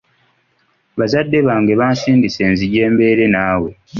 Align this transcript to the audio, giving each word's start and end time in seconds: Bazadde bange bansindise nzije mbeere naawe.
Bazadde 0.99 1.37
bange 1.47 1.73
bansindise 1.81 2.41
nzije 2.53 2.81
mbeere 2.93 3.25
naawe. 3.33 3.69